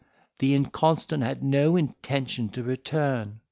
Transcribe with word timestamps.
the 0.39 0.55
inconstant 0.55 1.21
had 1.21 1.43
no 1.43 1.75
intention 1.75 2.49
to 2.49 2.63
return. 2.63 3.39